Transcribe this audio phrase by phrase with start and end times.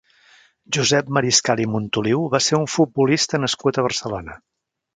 [0.77, 4.39] Josep Mariscal i Montoliu va ser un futbolista nascut a Barcelona.